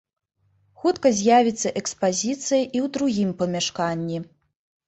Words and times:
Хутка 0.83 1.11
з'явіцца 1.19 1.73
экспазіцыя 1.81 2.63
і 2.65 2.65
ў 2.65 2.87
другім 2.97 3.37
памяшканні. 3.43 4.17